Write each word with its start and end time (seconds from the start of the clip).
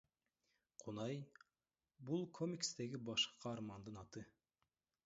Кунай— 0.85 1.15
бул 2.09 2.27
комикстеги 2.39 3.03
башкы 3.13 3.39
каармандын 3.47 4.03
аты. 4.07 4.27